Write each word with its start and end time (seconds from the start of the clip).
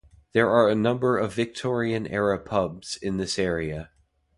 There 0.31 0.49
are 0.49 0.67
a 0.67 0.73
number 0.73 1.15
of 1.19 1.35
Victorian 1.35 2.07
era 2.07 2.39
pubs 2.39 2.97
in 2.97 3.17
the 3.17 3.31
area. 3.37 3.91